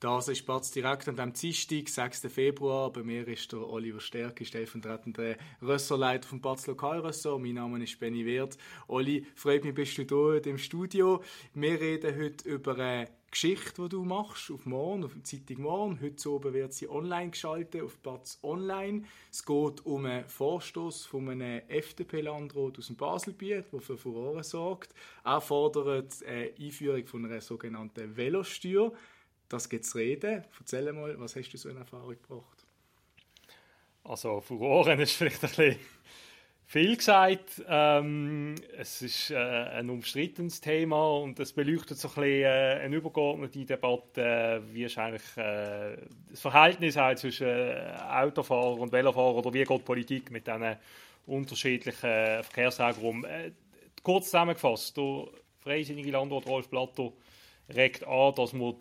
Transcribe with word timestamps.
Das 0.00 0.28
ist 0.28 0.46
Batz 0.46 0.70
direkt 0.70 1.08
an 1.08 1.16
dem 1.16 1.32
Dienstag, 1.32 1.88
6. 1.88 2.32
Februar. 2.32 2.92
Bei 2.92 3.02
mir 3.02 3.26
ist 3.26 3.50
der 3.50 3.68
Oliver 3.68 3.98
Stärke, 3.98 4.44
stellvertretender 4.44 5.34
Ressortleiter 5.60 6.28
vom 6.28 6.40
Batz 6.40 6.68
Lokalressort. 6.68 7.42
Mein 7.42 7.54
Name 7.54 7.82
ist 7.82 7.98
Benny 7.98 8.24
Wirth. 8.24 8.56
Oli, 8.86 9.26
freut 9.34 9.64
mich, 9.64 9.74
bist 9.74 9.98
du 9.98 10.04
hier 10.04 10.46
im 10.46 10.56
Studio. 10.56 11.20
Wir 11.52 11.80
reden 11.80 12.16
heute 12.16 12.48
über 12.48 12.78
eine 12.78 13.08
Geschichte, 13.32 13.82
die 13.82 13.88
du 13.88 14.04
machst, 14.04 14.52
auf 14.52 14.66
morgen, 14.66 15.02
auf 15.02 15.14
der 15.14 15.24
Zeitung 15.24 15.62
morgen. 15.62 16.00
Heute 16.00 16.30
oben 16.30 16.54
wird 16.54 16.74
sie 16.74 16.88
online 16.88 17.30
geschaltet, 17.30 17.82
auf 17.82 18.00
Platz 18.00 18.38
online. 18.44 19.02
Es 19.32 19.44
geht 19.44 19.84
um 19.84 20.04
einen 20.04 20.28
Vorstoß 20.28 21.06
von 21.06 21.28
einem 21.28 21.62
FDP-Landrat 21.66 22.78
aus 22.78 22.86
dem 22.86 22.94
Baselbiet, 22.94 23.72
der 23.72 23.80
für 23.80 23.98
Furore 23.98 24.44
sorgt. 24.44 24.94
Er 25.24 25.40
fordert 25.40 26.22
eine 26.24 26.52
Einführung 26.56 27.04
von 27.04 27.24
einer 27.24 27.40
sogenannten 27.40 28.16
Velosteuer. 28.16 28.92
Das 29.48 29.68
geht 29.68 29.86
zu 29.86 29.98
reden. 29.98 30.44
Erzähl 30.58 30.92
mal, 30.92 31.18
was 31.18 31.36
hast 31.36 31.50
du 31.50 31.56
so 31.56 31.68
in 31.68 31.78
Erfahrung 31.78 32.10
gebracht? 32.10 32.64
Also 34.04 34.40
Furore 34.40 34.94
ist 35.02 35.12
vielleicht 35.12 35.42
ein 35.44 35.48
bisschen 35.50 35.76
viel 36.66 36.96
gesagt. 36.96 37.62
Ähm, 37.66 38.54
es 38.76 39.00
ist 39.00 39.30
äh, 39.30 39.36
ein 39.36 39.88
umstrittenes 39.88 40.60
Thema 40.60 41.18
und 41.18 41.40
es 41.40 41.52
beleuchtet 41.52 41.98
so 41.98 42.08
ein 42.08 42.14
bisschen 42.14 42.42
äh, 42.42 42.80
eine 42.82 42.96
übergeordnete 42.96 43.64
Debatte, 43.64 44.22
äh, 44.22 44.74
wie 44.74 44.84
ist 44.84 44.98
eigentlich 44.98 45.36
äh, 45.36 45.96
das 46.30 46.40
Verhältnis 46.40 46.96
halt 46.96 47.18
zwischen 47.18 47.46
äh, 47.46 47.96
Autofahrer 48.10 48.78
und 48.78 48.92
Velofahrer 48.92 49.36
oder 49.36 49.54
wie 49.54 49.64
geht 49.64 49.84
Politik 49.84 50.30
mit 50.30 50.46
diesen 50.46 50.76
unterschiedlichen 51.26 52.42
Verkehrswegen 52.42 53.02
um. 53.02 53.24
Äh, 53.24 53.52
kurz 54.02 54.26
zusammengefasst, 54.26 54.96
der 54.96 55.26
freisinnige 55.60 56.10
Landrat 56.10 56.46
Rolf 56.46 56.68
Platter 56.68 57.12
regt 57.68 58.06
an, 58.06 58.34
dass 58.34 58.52
man 58.52 58.74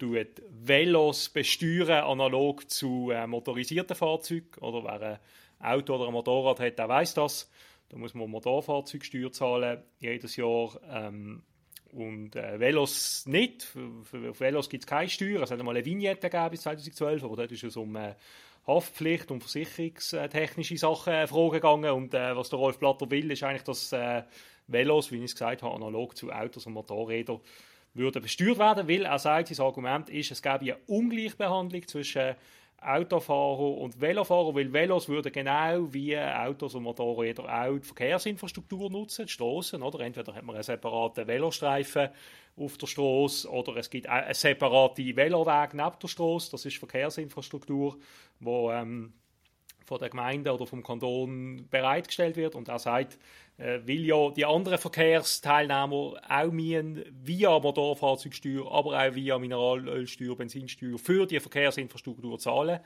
Velos 0.50 1.30
besteuern 1.30 2.04
analog 2.04 2.70
zu 2.70 3.12
motorisierten 3.28 3.96
Fahrzeugen. 3.96 4.50
Oder 4.62 4.84
wer 4.84 5.20
ein 5.60 5.78
Auto 5.78 5.96
oder 5.96 6.08
ein 6.08 6.14
Motorrad 6.14 6.60
hat, 6.60 6.80
der 6.80 6.88
weiß 6.88 7.14
das. 7.16 7.50
Da 7.90 7.98
muss 7.98 8.14
man 8.14 8.30
Motorfahrzeugsteuer 8.30 9.32
zahlen 9.32 9.84
jedes 10.00 10.36
Jahr. 10.36 10.80
Ähm, 10.90 11.44
und 11.94 12.36
äh, 12.36 12.60
Velos 12.60 13.26
nicht. 13.26 13.64
Für, 13.64 14.04
für 14.04 14.40
Velos 14.40 14.70
gibt 14.70 14.84
es 14.84 14.88
keine 14.88 15.10
Steuer. 15.10 15.42
Es 15.42 15.52
hat 15.52 15.60
einmal 15.60 15.76
eine 15.76 15.86
Vignette 15.86 16.30
gegeben 16.30 16.52
bis 16.52 16.62
2012, 16.62 17.24
aber 17.24 17.36
dort 17.38 17.52
ist 17.52 17.64
es 17.64 17.78
um 17.78 17.96
äh, 17.96 18.16
Haftpflicht 18.66 19.32
und 19.32 19.42
versicherungstechnische 19.42 20.78
Sachen 20.78 21.14
äh, 21.14 21.28
Fragen. 21.28 21.86
Und 21.86 22.14
äh, 22.14 22.36
was 22.36 22.50
der 22.50 22.60
Rolf 22.60 22.78
Blatter 22.78 23.10
will, 23.10 23.32
ist 23.32 23.44
eigentlich, 23.44 23.64
dass 23.64 23.94
äh, 23.94 24.24
Velos, 24.68 25.12
wie 25.12 25.18
ich 25.18 25.24
es 25.24 25.36
gesagt 25.36 25.64
habe, 25.64 25.74
analog 25.74 26.18
zu 26.18 26.30
Autos 26.30 26.66
und 26.68 26.74
Motorrädern 26.74 27.40
würden 27.98 28.22
besteuert 28.22 28.60
werden, 28.60 28.88
weil 28.88 29.06
er 29.06 29.20
sagt, 29.20 29.50
sein 29.50 29.66
Argument 29.66 30.10
ist, 30.10 30.32
es 30.32 30.42
gäbe 30.42 30.60
eine 30.60 30.78
Ungleichbehandlung 30.88 31.88
zwischen 31.88 32.36
Autofahrer 32.80 33.78
und 33.78 34.00
Velofahrer, 34.00 34.54
weil 34.54 34.72
Velos 34.72 35.10
würden 35.10 35.32
genau 35.32 35.92
wie 35.92 36.18
Autos 36.18 36.76
und 36.76 36.84
Motorräder 36.84 37.44
auch 37.46 37.80
die 37.80 37.88
Verkehrsinfrastruktur 37.88 38.92
nutzen, 38.92 39.26
die 39.26 39.32
Straßen, 39.32 39.82
oder? 39.82 40.02
Entweder 40.02 40.36
hat 40.36 40.44
man 40.44 40.56
einen 40.56 40.64
separaten 40.64 41.26
Velostreifen 41.26 42.10
auf 42.56 42.78
der 42.78 42.88
Straße 42.88 43.50
oder 43.50 43.78
es 43.78 43.90
gibt 43.90 44.08
einen 44.08 44.34
separaten 44.34 45.16
Veloweg 45.16 45.74
neben 45.74 46.00
der 46.02 46.08
Straße, 46.08 46.52
das 46.52 46.66
ist 46.66 46.78
Verkehrsinfrastruktur, 46.78 47.98
wo 48.40 48.72
ähm, 48.72 49.14
von 49.88 50.00
der 50.00 50.10
Gemeinde 50.10 50.54
oder 50.54 50.68
vom 50.68 50.84
Kanton 50.84 51.66
bereitgestellt 51.70 52.36
wird 52.36 52.56
und 52.56 52.68
er 52.68 52.78
sagt, 52.78 53.18
äh, 53.58 53.80
weil 53.86 54.06
ja 54.06 54.30
die 54.32 54.46
anderen 54.46 54.78
Verkehrsteilnehmer 54.78 56.14
auch 56.28 56.52
müssen 56.52 57.06
via 57.24 57.58
Motorfahrzeugsteuer, 57.58 58.70
aber 58.70 59.00
auch 59.00 59.16
via 59.16 59.40
Mineralölsteuer, 59.40 60.36
Benzinsteuer 60.36 61.00
für 61.00 61.26
die 61.26 61.40
Verkehrsinfrastruktur 61.40 62.38
zahlen. 62.38 62.82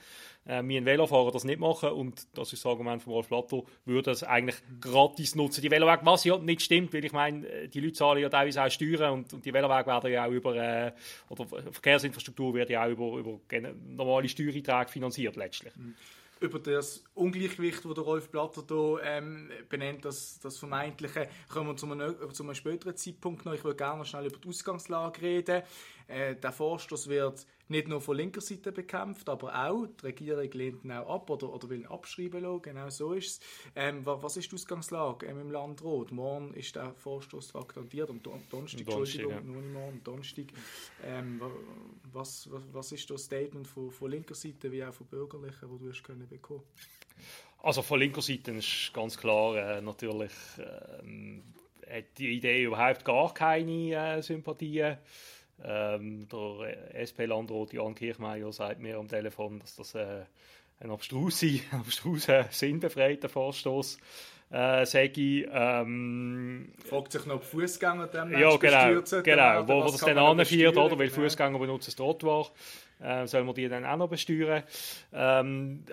Äh, 0.45 0.61
wir 0.63 0.85
Velofahrer 0.85 1.31
das 1.31 1.43
nicht 1.43 1.59
machen 1.59 1.89
und 1.89 2.27
das 2.37 2.53
ist 2.53 2.63
das 2.63 2.71
Argument 2.71 3.01
von 3.01 3.13
Rolf 3.13 3.29
Platter, 3.29 3.63
würde 3.85 4.11
das 4.11 4.23
eigentlich 4.23 4.57
gratis 4.79 5.33
nutzen. 5.33 5.61
Die 5.61 5.71
Velowege, 5.71 6.05
was 6.05 6.23
ja 6.23 6.37
nicht 6.37 6.61
stimmt, 6.61 6.93
weil 6.93 7.03
ich 7.03 7.13
meine, 7.13 7.47
äh, 7.47 7.67
die 7.67 7.79
Leute 7.79 7.93
zahlen 7.93 8.21
ja 8.21 8.29
teilweise 8.29 8.63
auch 8.63 8.69
Steuern 8.69 9.13
und, 9.13 9.33
und 9.33 9.43
die 9.43 9.53
Velowege 9.53 9.87
werden 9.87 10.11
ja 10.11 10.27
auch 10.27 10.31
über, 10.31 10.55
äh, 10.55 10.91
oder 11.29 11.47
Verkehrsinfrastruktur 11.47 12.53
wird 12.53 12.69
ja 12.69 12.85
auch 12.85 12.89
über, 12.89 13.17
über 13.17 13.39
normale 13.89 14.29
Steuereinträge 14.29 14.91
finanziert 14.91 15.35
letztlich. 15.35 15.75
Mhm 15.75 15.95
über 16.41 16.59
das 16.59 17.03
Ungleichgewicht, 17.13 17.85
das 17.85 17.97
Rolf 17.97 18.29
Blatter 18.29 18.63
hier 18.67 18.99
ähm, 19.03 19.49
benennt, 19.69 20.03
das, 20.03 20.39
das 20.39 20.57
Vermeintliche, 20.57 21.29
kommen 21.47 21.69
wir 21.69 21.77
zu 21.77 21.89
einem, 21.89 22.15
zu 22.33 22.43
einem 22.43 22.55
späteren 22.55 22.97
Zeitpunkt 22.97 23.45
noch. 23.45 23.53
Ich 23.53 23.63
würde 23.63 23.77
gerne 23.77 23.99
noch 23.99 24.05
schnell 24.05 24.25
über 24.25 24.37
die 24.37 24.49
Ausgangslage 24.49 25.21
reden. 25.21 25.61
Äh, 26.07 26.35
der 26.35 26.51
Vorstoß 26.51 27.07
wird 27.07 27.45
nicht 27.71 27.87
nur 27.87 28.01
von 28.01 28.17
linker 28.17 28.41
Seite 28.41 28.71
bekämpft, 28.71 29.29
aber 29.29 29.67
auch, 29.67 29.87
die 29.87 30.05
Regierung 30.05 30.51
lehnt 30.51 30.83
ihn 30.83 30.91
auch 30.91 31.15
ab 31.15 31.29
oder, 31.29 31.51
oder 31.51 31.69
will 31.69 31.79
ihn 31.79 31.87
abschreiben 31.87 32.41
lassen, 32.41 32.61
genau 32.61 32.89
so 32.89 33.13
ist 33.13 33.27
es. 33.27 33.39
Ähm, 33.75 34.05
was 34.05 34.37
ist 34.37 34.51
die 34.51 34.55
Ausgangslage 34.55 35.25
ähm, 35.25 35.41
im 35.41 35.51
Landrat? 35.51 36.11
Morgen 36.11 36.53
ist 36.53 36.75
der 36.75 36.93
Vorstoß 36.93 37.47
traktandiert, 37.47 38.09
am 38.09 38.21
Donnerstag, 38.21 38.81
Entschuldigung, 38.81 39.31
ja. 39.31 39.41
nur 39.41 39.61
nicht 39.61 39.73
morgen, 39.73 40.01
Donnerstag. 40.03 40.45
Ähm, 41.03 41.41
was, 42.11 42.51
was, 42.51 42.63
was 42.71 42.91
ist 42.91 43.09
das 43.09 43.23
Statement 43.23 43.67
von, 43.67 43.89
von 43.89 44.11
linker 44.11 44.35
Seite 44.35 44.71
wie 44.71 44.83
auch 44.83 44.93
von 44.93 45.07
bürgerlichen, 45.07 45.69
wo 45.69 45.77
du 45.77 45.89
hast 45.89 46.03
können 46.03 46.27
bekommen? 46.27 46.63
Also 47.63 47.81
von 47.81 47.99
linker 47.99 48.21
Seite 48.21 48.51
ist 48.51 48.91
ganz 48.93 49.17
klar 49.17 49.55
äh, 49.55 49.81
natürlich 49.81 50.31
äh, 50.57 51.41
hat 51.91 52.17
die 52.17 52.37
Idee 52.37 52.63
überhaupt 52.63 53.05
gar 53.05 53.33
keine 53.33 54.17
äh, 54.17 54.21
Sympathien. 54.21 54.97
Ähm, 55.63 56.27
der 56.29 56.95
SP-Landrat 56.95 57.73
Jan 57.73 57.95
Kirchmeier 57.95 58.51
sagt 58.51 58.79
mir 58.79 58.97
am 58.97 59.07
Telefon, 59.07 59.59
dass 59.59 59.75
das 59.75 59.95
äh, 59.95 60.23
ein 60.79 60.91
abstruser, 60.91 61.47
abstruser 61.71 62.45
sinnbefreiter 62.49 63.29
Vorstoß 63.29 63.97
äh, 64.51 64.85
sage 64.85 65.47
ähm, 65.51 66.73
Fragt 66.85 67.13
sich 67.13 67.25
noch, 67.25 67.35
ob 67.35 67.43
Fußgänger 67.43 68.07
dem 68.07 68.31
Ja, 68.33 68.57
genau, 68.57 69.01
genau. 69.23 69.67
wo, 69.67 69.83
das 69.83 70.01
dann 70.01 70.17
anführt, 70.17 70.75
oder? 70.75 70.99
Weil 70.99 71.07
genau. 71.07 71.21
Fußgänger 71.21 71.57
benutzen 71.57 71.85
das 71.87 71.95
Trottoir, 71.95 72.47
äh, 73.01 73.25
sollen 73.27 73.47
wir 73.47 73.53
die 73.53 73.69
dann 73.69 73.85
auch 73.85 73.95
noch 73.95 74.09
besteuern. 74.09 74.63
Ähm, 75.13 75.85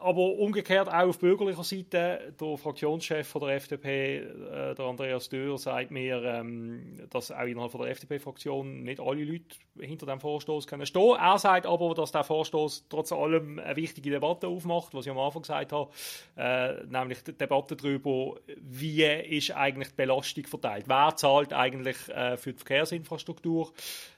aber 0.00 0.34
umgekehrt 0.38 0.88
auch 0.88 1.08
auf 1.08 1.18
bürgerlicher 1.18 1.64
Seite, 1.64 2.34
der 2.38 2.56
Fraktionschef 2.56 3.26
von 3.26 3.42
der 3.42 3.56
FDP, 3.56 4.18
äh, 4.18 4.74
der 4.74 4.84
Andreas 4.84 5.28
Dürr, 5.28 5.58
sagt 5.58 5.90
mir, 5.90 6.22
ähm, 6.22 6.96
dass 7.10 7.30
auch 7.30 7.44
innerhalb 7.44 7.72
von 7.72 7.82
der 7.82 7.90
FDP-Fraktion 7.90 8.82
nicht 8.82 9.00
alle 9.00 9.24
Leute 9.24 9.56
hinter 9.78 10.06
dem 10.06 10.20
Vorstoß 10.20 10.66
können 10.66 10.86
stehen. 10.86 11.16
Er 11.18 11.38
sagt 11.38 11.66
aber, 11.66 11.94
dass 11.94 12.12
der 12.12 12.24
Vorstoß 12.24 12.86
trotz 12.88 13.12
allem 13.12 13.58
eine 13.58 13.76
wichtige 13.76 14.10
Debatte 14.10 14.48
aufmacht, 14.48 14.94
was 14.94 15.06
ich 15.06 15.12
am 15.12 15.18
Anfang 15.18 15.42
gesagt 15.42 15.72
habe, 15.72 15.90
äh, 16.36 16.84
nämlich 16.86 17.22
die 17.22 17.32
Debatte 17.32 17.76
darüber, 17.76 18.36
wie 18.60 19.04
ist 19.04 19.50
eigentlich 19.52 19.88
die 19.88 19.96
Belastung 19.96 20.46
verteilt, 20.46 20.84
wer 20.88 21.16
zahlt 21.16 21.52
eigentlich 21.52 22.08
äh, 22.08 22.36
für 22.36 22.52
die 22.52 22.58
Verkehrsinfrastruktur. 22.58 23.72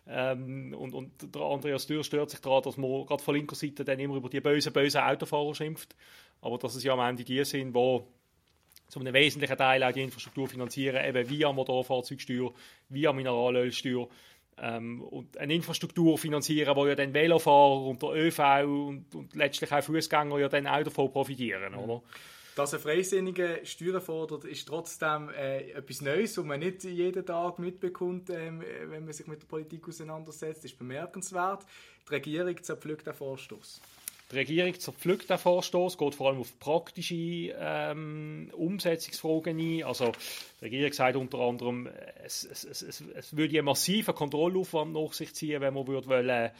Ähm, 0.09 0.73
und, 0.79 0.95
und 0.95 1.35
der 1.35 1.43
Andreas 1.43 1.87
Dürr 1.87 2.05
stört 2.05 2.31
sich 2.31 2.41
daran, 2.41 2.63
dass 2.63 2.77
man 2.77 3.07
gerade 3.07 3.23
von 3.23 3.35
linker 3.35 3.57
Seite 3.57 3.85
dann 3.85 3.99
immer 3.99 4.15
über 4.15 4.29
die 4.29 4.41
bösen, 4.41 4.73
bösen 4.73 5.01
Autofahrer 5.01 5.55
schimpft. 5.67 5.97
Aber 6.41 6.59
dass 6.59 6.75
es 6.75 6.85
ja 6.85 6.93
am 6.93 7.01
Ende 7.01 7.25
die 7.25 7.45
sind, 7.45 7.75
die 7.75 8.01
zum 8.89 9.03
einem 9.03 9.15
wesentlichen 9.15 9.57
Teil 9.57 9.83
auch 9.83 9.93
die 9.93 10.03
Infrastruktur 10.03 10.49
finanzieren, 10.49 11.05
eben 11.05 11.29
via 11.29 11.53
Motorfahrzeugsteuer, 11.53 12.53
via 12.89 13.13
Mineralölsteuer. 13.13 14.09
Ähm, 14.59 15.03
und 15.03 15.37
eine 15.37 15.55
Infrastruktur 15.55 16.17
finanzieren, 16.17 16.75
wo 16.77 16.87
ja 16.87 16.95
dann 16.95 17.13
Velofahrer 17.13 17.83
und 17.83 18.01
der 18.01 18.15
ÖV 18.15 18.39
und, 18.65 19.15
und 19.15 19.35
letztlich 19.35 19.71
auch 19.71 19.83
Fußgänger 19.83 20.39
ja 20.39 20.49
dann 20.49 20.67
auch 20.67 20.83
davon 20.83 21.13
profitieren, 21.13 21.75
oder? 21.75 22.03
Dass 22.55 22.73
ein 22.73 22.81
Freisinniger 22.81 23.63
Steuern 23.67 24.01
fordert, 24.01 24.45
ist 24.45 24.67
trotzdem 24.67 25.29
äh, 25.29 25.73
etwas 25.73 26.01
Neues, 26.01 26.39
was 26.39 26.45
man 26.47 26.61
nicht 26.61 26.85
jeden 26.85 27.27
Tag 27.27 27.59
mitbekommt, 27.59 28.31
äh, 28.31 28.51
wenn 28.89 29.05
man 29.05 29.13
sich 29.13 29.27
mit 29.27 29.43
der 29.43 29.47
Politik 29.47 29.87
auseinandersetzt. 29.87 30.65
Das 30.65 30.71
ist 30.71 30.79
bemerkenswert. 30.79 31.67
Die 32.09 32.15
Regierung 32.15 32.63
zerpflückt 32.63 33.07
den 33.07 33.13
Vorstoß. 33.13 33.83
Die 34.33 34.37
Regierung 34.37 34.79
zerpflückt 34.79 35.31
den 35.31 35.39
Vorstoß, 35.39 35.97
geht 35.99 36.17
vor 36.17 36.31
allem 36.31 36.41
auf 36.41 36.59
praktische 36.59 37.15
ähm, 37.15 38.51
Umsetzungsfragen 38.57 39.59
ein. 39.59 39.85
Also, 39.85 40.11
die 40.61 40.65
Regierung 40.65 40.93
sagt 40.93 41.17
unter 41.17 41.39
anderem, 41.39 41.89
es, 42.25 42.43
es, 42.45 42.65
es, 42.65 43.01
es 43.01 43.37
würde 43.37 43.57
einen 43.57 43.67
massiven 43.67 44.15
Kontrollaufwand 44.15 44.93
nach 44.95 45.13
sich 45.13 45.33
ziehen, 45.33 45.61
wenn 45.61 45.75
man 45.75 45.87
würde 45.87 46.09
wollen, 46.09 46.51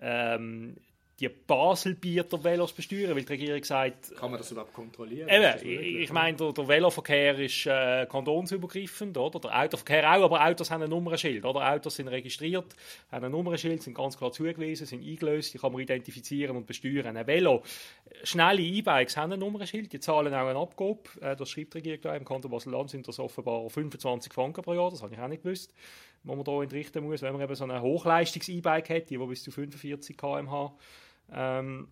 ähm, 0.00 0.76
die 1.22 1.28
Basel-Bieter 1.28 2.42
Velos 2.42 2.72
besteuern, 2.72 3.14
weil 3.14 3.22
die 3.22 3.32
Regierung 3.32 3.62
sagt... 3.62 4.14
Kann 4.16 4.32
man 4.32 4.40
das 4.40 4.50
überhaupt 4.50 4.72
kontrollieren? 4.72 5.28
Eben, 5.28 5.54
ich, 5.62 5.96
ich 6.02 6.12
meine, 6.12 6.36
der, 6.36 6.52
der, 6.52 6.66
Veloverkehr 6.66 7.38
ist 7.38 7.66
äh, 7.66 8.06
kantonsübergreifend, 8.06 9.16
oder? 9.16 9.38
Der 9.38 9.56
Autoverkehr 9.56 10.10
auch, 10.10 10.24
aber 10.24 10.44
Autos 10.44 10.70
haben 10.72 10.82
ein 10.82 10.90
Nummernschild, 10.90 11.44
oder? 11.44 11.70
Autos 11.72 11.94
sind 11.94 12.08
registriert, 12.08 12.74
haben 13.12 13.24
ein 13.24 13.30
Nummernschild, 13.30 13.82
sind 13.82 13.94
ganz 13.94 14.18
klar 14.18 14.32
zugewiesen, 14.32 14.84
sind 14.84 15.06
eingelöst, 15.06 15.54
die 15.54 15.58
kann 15.58 15.70
man 15.72 15.80
identifizieren 15.80 16.56
und 16.56 16.66
besteuern. 16.66 17.16
Ein 17.16 17.26
Velo, 17.26 17.62
schnelle 18.24 18.62
E-Bikes 18.62 19.16
haben 19.16 19.32
ein 19.32 19.38
Nummernschild, 19.38 19.92
die 19.92 20.00
zahlen 20.00 20.34
auch 20.34 20.48
einen 20.48 20.56
Abgabe, 20.56 21.02
äh, 21.20 21.36
das 21.36 21.50
schreibt 21.50 21.74
die 21.74 21.78
Regierung 21.78 22.00
da, 22.02 22.16
im 22.16 22.24
Kanton 22.24 22.50
Basel-Land 22.50 22.90
sind 22.90 23.06
das 23.06 23.20
offenbar 23.20 23.70
25 23.70 24.32
Franken 24.32 24.62
pro 24.62 24.74
Jahr, 24.74 24.90
das 24.90 25.02
habe 25.02 25.14
ich 25.14 25.20
auch 25.20 25.28
nicht 25.28 25.44
gewusst, 25.44 25.72
wo 26.24 26.34
man 26.34 26.44
da 26.44 26.62
entrichten 26.62 27.04
muss, 27.04 27.22
wenn 27.22 27.32
man 27.32 27.42
eben 27.42 27.54
so 27.54 27.64
ein 27.64 27.80
Hochleistungs-E-Bike 27.80 28.90
hat, 28.90 29.10
die 29.10 29.18
bis 29.18 29.44
zu 29.44 29.52
45 29.52 30.16
km/h 30.16 30.74
ähm, 31.34 31.88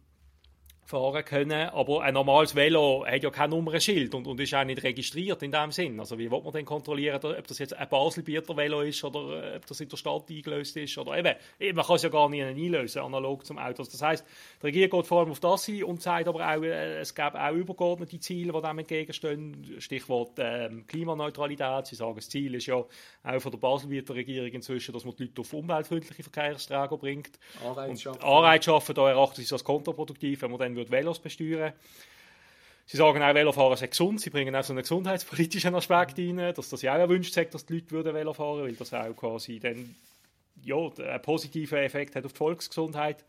fahren 0.90 1.24
können. 1.24 1.68
Aber 1.70 2.02
ein 2.02 2.14
normales 2.14 2.54
Velo 2.54 3.04
hat 3.06 3.22
ja 3.22 3.30
kein 3.30 3.50
Nummernschild 3.50 4.14
und, 4.14 4.26
und 4.26 4.40
ist 4.40 4.54
auch 4.54 4.64
nicht 4.64 4.82
registriert 4.82 5.42
in 5.42 5.52
dem 5.52 5.70
Sinn. 5.70 5.98
Also 5.98 6.18
wie 6.18 6.30
will 6.30 6.40
man 6.42 6.52
denn 6.52 6.64
kontrollieren, 6.64 7.20
ob 7.24 7.46
das 7.46 7.58
jetzt 7.58 7.74
ein 7.74 7.88
Baselbieter 7.88 8.56
Velo 8.56 8.82
ist 8.82 9.02
oder 9.04 9.54
äh, 9.54 9.56
ob 9.56 9.66
das 9.66 9.80
in 9.80 9.88
der 9.88 9.96
Stadt 9.96 10.28
eingelöst 10.28 10.76
ist 10.76 10.98
oder 10.98 11.16
eben, 11.16 11.34
man 11.74 11.84
kann 11.84 11.96
es 11.96 12.02
ja 12.02 12.08
gar 12.08 12.28
nicht 12.28 12.42
einlösen, 12.42 13.02
analog 13.02 13.46
zum 13.46 13.58
Auto. 13.58 13.80
Also 13.80 13.92
das 13.92 14.02
heißt, 14.02 14.26
die 14.60 14.66
Regierung 14.66 15.00
geht 15.00 15.06
vor 15.06 15.20
allem 15.20 15.30
auf 15.30 15.40
das 15.40 15.64
hin 15.64 15.84
und 15.84 16.02
sagt 16.02 16.28
aber 16.28 16.40
auch, 16.40 16.62
äh, 16.62 16.98
es 16.98 17.14
gäbe 17.14 17.40
auch 17.40 17.52
übergeordnete 17.52 18.18
Ziele, 18.18 18.52
die 18.52 18.60
dem 18.60 18.78
entgegenstehen. 18.78 19.76
Stichwort 19.78 20.32
ähm, 20.38 20.86
Klimaneutralität. 20.86 21.86
Sie 21.86 21.94
sagen, 21.94 22.16
das 22.16 22.28
Ziel 22.28 22.54
ist 22.56 22.66
ja 22.66 22.74
auch 22.74 22.88
von 23.38 23.52
der 23.52 23.58
Baselbieter 23.58 24.14
Regierung 24.14 24.50
inzwischen, 24.50 24.92
dass 24.92 25.04
man 25.04 25.14
die 25.16 25.24
Leute 25.24 25.40
auf 25.40 25.52
umweltfreundliche 25.52 26.22
Verkehrsträger 26.22 26.96
bringt. 26.96 27.38
Anreiz 27.64 28.02
schaffen. 28.02 28.22
Anreiz 28.22 28.64
schaffen, 28.64 28.94
da 28.94 29.08
erachten 29.08 29.36
sie 29.36 29.42
es 29.42 29.52
als 29.52 29.64
kontraproduktiv, 29.64 30.42
wenn 30.42 30.50
man 30.50 30.58
dann 30.58 30.79
würde 30.80 30.90
Velos 30.90 31.18
besteuern. 31.18 31.72
Sie 32.86 32.96
sagen 32.96 33.22
auch, 33.22 33.34
Velofahren 33.34 33.76
sei 33.76 33.86
gesund. 33.86 34.20
Sie 34.20 34.30
bringen 34.30 34.54
auch 34.56 34.64
so 34.64 34.72
einen 34.72 34.82
gesundheitspolitischen 34.82 35.74
Aspekt 35.76 36.18
rein, 36.18 36.52
dass 36.54 36.70
das 36.70 36.82
ja 36.82 36.94
auch 36.94 36.98
erwünscht 36.98 37.32
sagt, 37.32 37.54
dass 37.54 37.64
die 37.64 37.74
Leute 37.74 37.90
würden 37.92 38.14
Velo 38.14 38.32
fahren, 38.32 38.62
weil 38.62 38.72
das 38.72 38.92
auch 38.92 39.14
quasi 39.14 39.60
dann 39.60 39.94
ja, 40.64 40.76
einen 40.76 41.22
positiven 41.22 41.78
Effekt 41.78 42.16
hat 42.16 42.24
auf 42.24 42.32
die 42.32 42.38
Volksgesundheit 42.38 43.24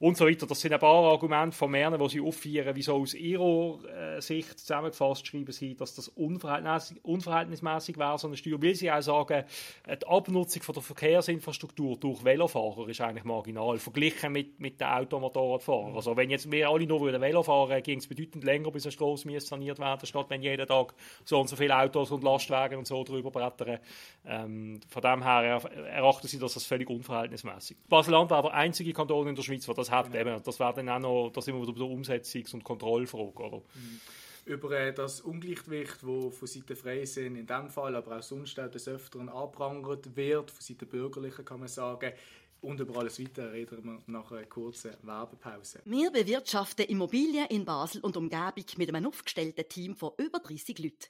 und 0.00 0.16
so 0.16 0.26
weiter. 0.26 0.46
Das 0.46 0.60
sind 0.60 0.72
ein 0.72 0.78
paar 0.78 1.04
Argumente 1.04 1.56
von 1.56 1.70
mehreren, 1.70 2.00
die 2.00 2.08
sie 2.08 2.20
aufführen, 2.20 2.74
wieso 2.74 2.94
aus 2.94 3.14
ihrer 3.14 3.78
äh, 4.16 4.20
Sicht 4.20 4.58
zusammengefasst 4.58 5.26
schreiben 5.26 5.52
sie, 5.52 5.74
dass 5.74 5.94
das 5.94 6.08
unverhältnismäßig, 6.08 7.04
unverhältnismäßig 7.04 7.98
wäre, 7.98 8.18
so 8.18 8.28
eine 8.28 8.36
Steuer. 8.36 8.62
Weil 8.62 8.74
sie 8.74 8.90
auch 8.90 9.02
sagen, 9.02 9.44
äh, 9.86 9.96
die 9.96 10.06
Abnutzung 10.06 10.62
von 10.62 10.74
der 10.74 10.82
Verkehrsinfrastruktur 10.82 11.96
durch 11.96 12.24
Velofahrer 12.24 12.88
ist 12.88 13.00
eigentlich 13.00 13.24
marginal, 13.24 13.78
verglichen 13.78 14.32
mit, 14.32 14.60
mit 14.60 14.80
den 14.80 14.86
Automotorradfahrern. 14.86 15.94
Also 15.94 16.16
wenn 16.16 16.30
jetzt 16.30 16.50
wir 16.50 16.68
alle 16.68 16.86
nur 16.86 17.00
würden 17.00 17.20
Velo 17.20 17.42
fahren, 17.42 17.82
ging 17.82 17.98
es 17.98 18.06
bedeutend 18.06 18.44
länger, 18.44 18.70
bis 18.70 18.84
eine 18.84 18.92
Straße 18.92 19.40
saniert 19.40 19.78
werden 19.78 20.06
statt 20.06 20.26
wenn 20.28 20.42
jeden 20.42 20.66
Tag 20.66 20.94
so 21.24 21.40
und 21.40 21.48
so 21.48 21.56
viele 21.56 21.76
Autos 21.76 22.10
und 22.10 22.22
Lastwagen 22.22 22.78
und 22.78 22.86
so 22.86 23.02
drüber 23.02 23.30
brettern. 23.30 23.78
Ähm, 24.24 24.80
von 24.88 25.02
dem 25.02 25.22
her 25.22 25.60
erachten 25.90 26.28
sie 26.28 26.38
das 26.38 26.54
als 26.54 26.66
völlig 26.66 26.88
unverhältnismäßig. 26.88 27.76
Basel-Land 27.88 28.30
war 28.30 28.42
der 28.42 28.54
einzige 28.54 28.92
Kanton 28.92 29.28
in 29.28 29.34
der 29.34 29.42
Schweiz, 29.42 29.66
der 29.66 29.74
das 29.74 29.87
das 29.88 29.96
hat. 29.96 30.14
Eben, 30.14 30.42
das 30.42 30.60
wäre 30.60 30.74
dann 30.74 30.88
auch 30.88 30.98
noch, 30.98 31.30
da 31.30 31.40
sind 31.40 31.54
wir 31.54 31.62
wieder 31.62 31.72
bei 31.72 31.78
der 31.78 31.88
Umsetzungs- 31.88 32.54
und 32.54 32.64
Kontrollfrage. 32.64 33.42
Oder? 33.42 33.58
Mhm. 33.58 34.00
Über 34.46 34.70
äh, 34.72 34.94
das 34.94 35.20
Ungleichgewicht, 35.20 35.98
das 36.02 36.34
von 36.36 36.48
Seiten 36.48 36.76
Freisinn 36.76 37.36
in 37.36 37.46
diesem 37.46 37.68
Fall, 37.68 37.94
aber 37.94 38.18
auch 38.18 38.22
sonst 38.22 38.58
auch 38.58 38.70
des 38.70 38.88
Öfteren 38.88 39.28
angeprangert 39.28 40.16
wird, 40.16 40.50
von 40.50 40.62
Seiten 40.62 40.88
Bürgerlichen 40.88 41.44
kann 41.44 41.60
man 41.60 41.68
sagen, 41.68 42.12
und 42.60 42.80
über 42.80 42.96
alles 42.98 43.20
Weitere 43.20 43.50
reden 43.50 43.84
wir 43.84 44.02
nach 44.06 44.32
einer 44.32 44.44
kurzen 44.46 44.92
Werbepause. 45.02 45.80
Wir 45.84 46.10
bewirtschaften 46.10 46.86
Immobilien 46.86 47.46
in 47.46 47.64
Basel 47.64 48.00
und 48.00 48.16
Umgebung 48.16 48.64
mit 48.76 48.88
einem 48.88 49.06
aufgestellten 49.06 49.68
Team 49.68 49.94
von 49.94 50.12
über 50.16 50.40
30 50.40 50.78
Leuten. 50.78 51.06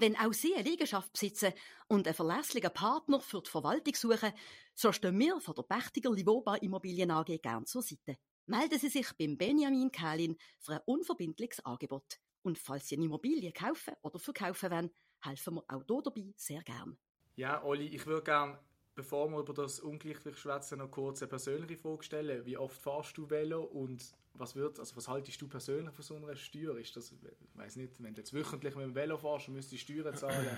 Wenn 0.00 0.16
auch 0.16 0.32
Sie 0.32 0.54
eine 0.54 0.62
Liegenschaft 0.62 1.12
besitzen 1.12 1.52
und 1.88 2.06
einen 2.06 2.14
verlässlichen 2.14 2.72
Partner 2.72 3.18
für 3.20 3.42
die 3.42 3.50
Verwaltung 3.50 3.94
suchen, 3.96 4.32
so 4.72 4.92
stehen 4.92 5.18
wir 5.18 5.40
von 5.40 5.56
der 5.56 5.64
Pächtiger 5.64 6.12
Livoba 6.12 6.54
Immobilien 6.54 7.10
AG 7.10 7.36
gern 7.42 7.66
zur 7.66 7.82
Seite. 7.82 8.16
Melden 8.46 8.78
Sie 8.78 8.90
sich 8.90 9.08
beim 9.18 9.36
Benjamin 9.36 9.90
Kählin 9.90 10.36
für 10.60 10.74
ein 10.74 10.80
unverbindliches 10.86 11.64
Angebot. 11.64 12.20
Und 12.42 12.58
falls 12.58 12.86
Sie 12.86 12.94
eine 12.94 13.06
Immobilie 13.06 13.50
kaufen 13.52 13.94
oder 14.02 14.20
verkaufen 14.20 14.70
wollen, 14.70 14.90
helfen 15.20 15.56
wir 15.56 15.64
auch 15.66 15.82
hier 15.84 16.02
dabei 16.02 16.32
sehr 16.36 16.62
gern. 16.62 16.96
Ja, 17.34 17.64
Olli, 17.64 17.88
ich 17.88 18.06
würde 18.06 18.22
gerne, 18.22 18.60
bevor 18.98 19.30
wir 19.30 19.38
über 19.38 19.54
das 19.54 19.78
Ungleichgewicht 19.78 20.40
schwätzen, 20.40 20.78
noch 20.80 20.90
kurz 20.90 21.22
eine 21.22 21.28
persönliche 21.28 21.76
Frage 21.76 22.02
stellen. 22.02 22.44
Wie 22.44 22.56
oft 22.56 22.76
fahrst 22.76 23.16
du 23.16 23.30
Velo 23.30 23.62
und 23.62 24.04
was 24.34 24.56
wird, 24.56 24.80
also 24.80 24.96
was 24.96 25.06
haltest 25.06 25.40
du 25.40 25.46
persönlich 25.46 25.94
von 25.94 26.04
so 26.04 26.16
einer 26.16 26.34
Steuer? 26.34 26.76
Ist 26.76 26.96
das, 26.96 27.12
ich 27.12 27.58
weiß 27.58 27.76
nicht, 27.76 27.92
wenn 28.02 28.12
du 28.12 28.20
jetzt 28.20 28.34
wöchentlich 28.34 28.74
mit 28.74 28.84
dem 28.84 28.94
Velo 28.96 29.16
fährst 29.16 29.46
und 29.46 29.54
müsstest 29.54 29.82
Steuern 29.82 30.16
zahlen, 30.16 30.48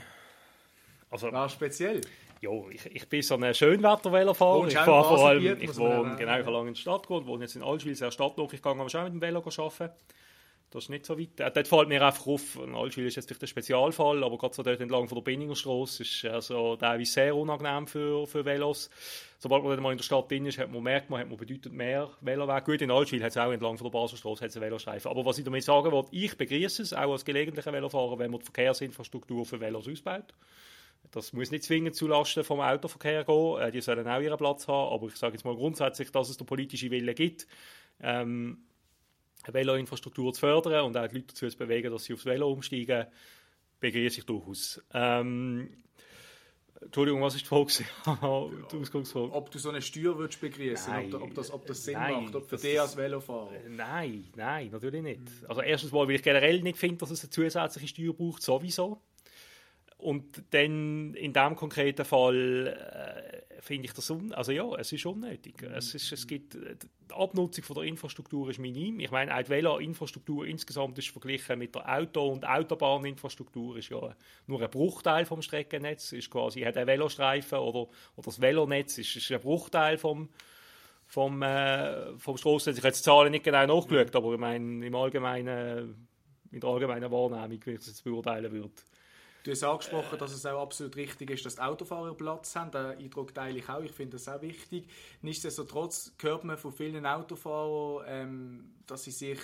also, 1.11 1.31
war 1.31 1.51
speziell? 1.51 2.01
Ja, 2.41 2.51
ich, 2.71 2.87
ich 2.87 3.07
bin 3.11 3.21
so 3.21 3.37
ein 3.37 3.55
Schönwetter-Velofahrer. 3.55 4.69
Ich 4.69 4.75
fahre 4.75 5.17
vor 5.17 5.29
allem, 5.29 5.61
ich 5.61 5.77
wohne, 5.77 6.17
genau, 6.17 6.33
ich 6.33 6.47
habe 6.47 6.51
lange 6.51 6.69
in 6.69 6.75
der 6.75 6.81
Stadt 6.81 7.03
gewohnt, 7.03 7.27
wohne 7.27 7.45
jetzt 7.45 7.57
in 7.57 7.63
Allschwil, 7.63 7.95
sehr 7.95 8.11
stadtnah. 8.11 8.49
Ich 8.51 8.63
gehe 8.63 8.73
aber 8.73 8.89
schon 8.89 9.05
mit 9.05 9.13
dem 9.13 9.21
Velo 9.21 9.41
arbeiten. 9.41 9.91
Das 10.71 10.85
ist 10.85 10.89
nicht 10.89 11.05
so 11.05 11.19
weit. 11.19 11.41
Äh, 11.41 11.51
dort 11.51 11.67
fällt 11.67 11.89
mir 11.89 12.01
einfach 12.01 12.29
auf, 12.29 12.57
Allschwil 12.57 13.07
ist 13.07 13.17
jetzt 13.17 13.29
ein 13.31 13.47
Spezialfall, 13.47 14.23
aber 14.23 14.39
gerade 14.39 14.55
so 14.55 14.63
dort 14.63 14.81
entlang 14.81 15.09
von 15.09 15.17
der 15.17 15.23
Binningerstrasse 15.23 16.05
ist 16.05 16.25
also 16.25 16.77
teilweise 16.77 17.11
sehr 17.11 17.35
unangenehm 17.35 17.89
für, 17.89 18.25
für 18.29 18.45
Velos. 18.45 18.89
Sobald 19.41 19.65
man 19.65 19.73
dann 19.73 19.83
mal 19.83 19.91
in 19.91 19.99
der 19.99 20.05
Stadt 20.05 20.31
drin 20.31 20.47
ist, 20.47 20.59
hat 20.59 20.71
man, 20.71 20.83
merkt 20.83 21.11
man, 21.11 21.21
hat 21.21 21.29
man 21.29 21.39
bedeutend 21.39 21.75
mehr 21.75 22.09
Veloweg. 22.21 22.65
Gut, 22.65 22.83
in 22.83 22.91
Allschwil 22.93 23.23
hat 23.23 23.31
es 23.31 23.37
auch 23.37 23.51
entlang 23.51 23.79
von 23.79 23.91
der 23.91 23.99
Baselstrasse 23.99 24.45
einen 24.45 24.55
Velostreifen. 24.55 25.11
Aber 25.11 25.25
was 25.25 25.39
ich 25.39 25.45
damit 25.45 25.65
sagen 25.65 25.91
wollte, 25.91 26.11
ich 26.13 26.37
begrüße 26.37 26.83
es, 26.83 26.93
auch 26.93 27.11
als 27.11 27.25
gelegentlicher 27.25 27.73
Velofahrer, 27.73 28.21
wenn 28.21 28.31
man 28.31 28.39
die 28.39 28.45
Verkehrsinfrastruktur 28.45 29.45
für 29.45 29.61
Velos 29.61 29.89
ausbaut. 29.89 30.35
Das 31.11 31.33
muss 31.33 31.51
nicht 31.51 31.65
zwingend 31.65 31.97
zulasten 31.97 32.45
vom 32.45 32.61
Autoverkehr 32.61 33.25
gehen. 33.25 33.61
Äh, 33.61 33.73
die 33.73 33.81
sollen 33.81 34.07
auch 34.07 34.21
ihren 34.21 34.39
Platz 34.39 34.69
haben. 34.69 34.95
Aber 34.95 35.09
ich 35.09 35.17
sage 35.17 35.33
jetzt 35.35 35.45
mal 35.45 35.57
grundsätzlich, 35.57 36.13
dass 36.13 36.29
es 36.29 36.37
der 36.37 36.45
politische 36.45 36.93
Wille 36.93 37.15
gibt, 37.15 37.49
ähm, 38.03 38.59
Veloinfrastruktur 39.47 40.33
zu 40.33 40.41
fördern 40.41 40.85
und 40.85 40.97
auch 40.97 41.09
die 41.09 41.17
Leute 41.17 41.29
dazu 41.29 41.49
zu 41.49 41.57
bewegen, 41.57 41.91
dass 41.91 42.05
sie 42.05 42.15
aufs 42.15 42.27
Velo 42.27 42.51
umsteigen, 42.51 43.07
begrüße 43.81 44.21
ich 44.21 44.27
durchaus. 44.27 44.83
Ähm, 44.93 45.69
Entschuldigung, 46.83 47.21
was 47.21 47.35
ist 47.35 47.43
die 47.43 47.49
Frage? 47.49 47.67
die 48.73 48.77
Ob 49.33 49.51
du 49.51 49.59
so 49.59 49.69
eine 49.69 49.83
Steuer 49.83 50.17
würdest 50.17 50.41
begrüßen, 50.41 51.15
ob, 51.15 51.23
ob, 51.23 51.35
das, 51.35 51.51
ob 51.51 51.67
das 51.67 51.85
Sinn 51.85 51.95
nein, 51.95 52.25
macht, 52.25 52.35
ob 52.35 52.49
für 52.49 52.57
dich 52.57 52.81
als 52.81 52.97
Velofahrer? 52.97 53.53
Nein, 53.69 54.25
nein, 54.35 54.71
natürlich 54.71 55.03
nicht. 55.03 55.21
Also 55.47 55.61
erstens 55.61 55.93
mal, 55.93 56.09
weil 56.09 56.15
ich 56.15 56.23
generell 56.23 56.61
nicht 56.63 56.79
finde, 56.79 56.97
dass 56.97 57.11
es 57.11 57.23
eine 57.23 57.31
zusätzliche 57.31 57.89
Steuer 57.89 58.15
braucht, 58.15 58.43
sowieso. 58.43 59.03
Und 60.01 60.45
dann 60.51 61.15
in 61.15 61.33
diesem 61.33 61.57
konkreten 61.57 62.05
Fall 62.05 62.67
äh, 62.69 63.61
finde 63.61 63.87
ich 63.87 63.93
das, 63.93 64.11
un 64.11 64.33
also 64.33 64.53
ja, 64.53 64.65
es 64.77 64.93
ist 64.93 65.05
unnötig. 65.05 65.63
Mhm. 65.63 65.75
Es, 65.75 65.95
ist, 65.95 66.11
es 66.13 66.27
gibt, 66.27 66.55
die 66.55 67.15
Abnutzung 67.15 67.65
von 67.65 67.77
der 67.77 67.85
Infrastruktur 67.85 68.49
ist 68.51 68.59
minim. 68.59 69.01
Ich 69.01 69.11
meine, 69.11 69.35
auch 69.35 69.43
die 69.43 69.51
Velo-Infrastruktur 69.51 70.47
insgesamt 70.47 70.99
ist 70.99 71.09
verglichen 71.09 71.59
mit 71.59 71.75
der 71.75 71.89
Auto- 71.99 72.29
und 72.29 72.47
Autobahninfrastruktur 72.47 73.77
ist 73.77 73.91
ja 73.91 74.15
nur 74.47 74.63
ein 74.63 74.71
Bruchteil 74.71 75.25
vom 75.27 75.43
Streckennetz. 75.43 76.13
Ist 76.13 76.31
quasi, 76.31 76.63
hat 76.63 76.77
ein 76.77 76.87
Velostreifen 76.87 77.59
oder, 77.59 77.89
oder 78.17 78.25
das 78.25 78.41
Velonetz 78.41 78.99
ist, 78.99 79.17
ist 79.17 79.31
ein 79.31 79.41
Bruchteil 79.41 79.99
vom, 79.99 80.31
vom, 81.07 81.43
äh, 81.43 82.17
vom 82.19 82.37
Strassennetz. 82.39 82.79
Ich 82.79 82.85
habe 82.85 82.95
die 82.95 83.03
Zahlen 83.03 83.31
nicht 83.33 83.45
genau 83.45 83.67
nachgeschaut, 83.67 84.17
aber 84.17 84.33
ich 84.33 84.41
meine, 84.41 84.87
im 84.87 84.95
allgemeinen, 84.95 86.09
in 86.51 86.61
der 86.61 86.71
allgemeinen 86.71 87.11
Wahrnehmung, 87.11 87.61
wie 87.65 87.71
ich 87.73 87.79
das 87.79 87.89
jetzt 87.89 88.05
beurteilen 88.05 88.51
würde, 88.51 88.73
Du 89.43 89.51
hast 89.51 89.65
angesprochen, 89.65 90.19
dass 90.19 90.33
es 90.33 90.45
auch 90.45 90.61
absolut 90.61 90.97
richtig 90.97 91.31
ist, 91.31 91.47
dass 91.47 91.57
die 91.57 91.63
Autofahrer 91.63 92.15
Platz 92.15 92.55
haben. 92.57 92.71
Den 92.73 92.99
Eindruck 92.99 93.35
teile 93.35 93.59
ich 93.59 93.69
auch. 93.69 93.83
Ich 93.83 93.93
finde 93.93 94.19
das 94.19 94.29
auch 94.29 94.43
wichtig. 94.43 94.87
Nichtsdestotrotz 95.23 96.13
hört 96.21 96.45
man 96.45 96.59
von 96.59 96.73
vielen 96.73 97.07
Autofahrern, 97.07 98.05
ähm, 98.07 98.75
dass 98.87 99.05
sie 99.05 99.13
sich 99.13 99.39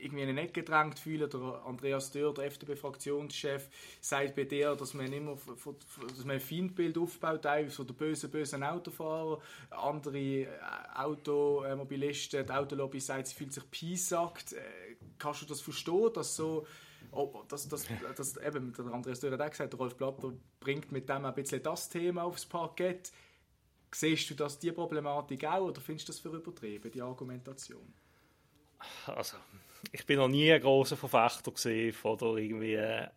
irgendwie 0.00 0.22
in 0.22 0.28
eine 0.30 0.42
Ecke 0.42 0.62
gedrängt 0.62 0.98
fühlen. 0.98 1.28
Der 1.28 1.40
Andreas 1.66 2.10
Dörr, 2.12 2.32
der 2.34 2.44
FDP-Fraktionschef, 2.44 3.68
sagt 4.00 4.34
bei 4.34 4.44
dir, 4.44 4.74
dass 4.76 4.94
man 4.94 5.12
immer 5.12 5.36
dass 5.36 6.24
man 6.24 6.36
ein 6.36 6.40
Feindbild 6.40 6.96
aufbaut, 6.96 7.42
teilweise 7.42 7.76
von 7.76 7.86
der 7.86 7.94
bösen, 7.94 8.30
bösen 8.30 8.62
Autofahrer. 8.62 9.40
Andere 9.70 10.18
äh, 10.18 10.48
Automobilisten, 10.94 12.46
die 12.46 12.52
Autolobby 12.52 13.00
sagt, 13.00 13.26
sie 13.26 13.34
fühlt 13.34 13.52
sich 13.52 13.68
piesackt. 13.70 14.52
Äh, 14.52 14.60
kannst 15.18 15.42
du 15.42 15.46
das 15.46 15.60
verstehen, 15.60 16.10
dass 16.14 16.36
so 16.36 16.66
oh, 17.12 17.44
das, 17.48 17.68
das, 17.68 17.86
das, 18.16 18.36
eben, 18.36 18.72
der 18.72 18.86
Andreas 18.86 19.20
Dürr 19.20 19.32
hat 19.32 19.40
auch 19.40 19.50
gesagt, 19.50 19.78
Rolf 19.78 19.96
Blatter 19.96 20.32
bringt 20.60 20.92
mit 20.92 21.08
dem 21.08 21.24
ein 21.24 21.34
bisschen 21.34 21.62
das 21.62 21.88
Thema 21.88 22.24
aufs 22.24 22.46
Parkett. 22.46 23.12
Siehst 23.92 24.30
du 24.30 24.34
das, 24.34 24.58
die 24.58 24.72
Problematik 24.72 25.44
auch 25.44 25.68
oder 25.68 25.80
findest 25.80 26.08
du 26.08 26.12
das 26.12 26.20
für 26.20 26.28
übertrieben, 26.28 26.90
die 26.90 27.02
Argumentation? 27.02 27.92
Also, 29.06 29.36
ich 29.92 30.06
bin 30.06 30.18
noch 30.18 30.28
nie 30.28 30.52
ein 30.52 30.60
großer 30.60 30.96
Verfechter 30.96 31.52
von 31.92 32.16
der 32.16 32.28
irgendwie 32.36 32.74
äh, 32.74 33.08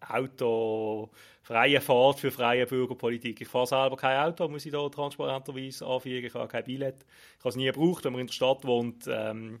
Auto, 0.00 1.10
freie 1.42 1.80
Fahrt 1.80 2.20
für 2.20 2.30
freie 2.30 2.66
Bürgerpolitik. 2.66 3.40
Ich 3.40 3.48
fahre 3.48 3.66
selber 3.66 3.96
kein 3.96 4.20
Auto, 4.20 4.48
muss 4.48 4.66
ich 4.66 4.72
da 4.72 4.88
transparenterweise 4.88 5.86
anfügen. 5.86 6.26
Ich 6.26 6.34
habe 6.34 6.48
kein 6.48 6.64
Billett. 6.64 7.06
Ich 7.38 7.40
habe 7.40 7.48
es 7.48 7.56
nie 7.56 7.66
gebraucht, 7.66 8.04
wenn 8.04 8.12
man 8.12 8.20
in 8.20 8.26
der 8.26 8.34
Stadt 8.34 8.64
wohnt. 8.64 9.06
Ähm, 9.08 9.60